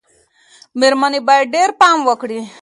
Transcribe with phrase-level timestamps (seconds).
[0.79, 2.39] مېرمنې باید ډېر پام وکړي.